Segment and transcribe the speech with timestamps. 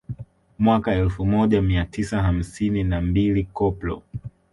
[0.59, 4.03] Mwaka elfu moja mia tisa hamsini na mbili Koplo